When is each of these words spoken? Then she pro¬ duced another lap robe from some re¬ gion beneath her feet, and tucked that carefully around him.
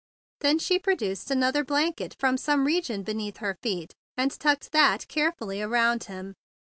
Then 0.39 0.57
she 0.57 0.79
pro¬ 0.79 0.97
duced 0.97 1.29
another 1.29 1.59
lap 1.63 1.91
robe 1.99 2.13
from 2.17 2.35
some 2.35 2.65
re¬ 2.65 2.79
gion 2.79 3.05
beneath 3.05 3.37
her 3.37 3.59
feet, 3.61 3.93
and 4.17 4.31
tucked 4.31 4.71
that 4.71 5.07
carefully 5.07 5.61
around 5.61 6.05
him. 6.05 6.33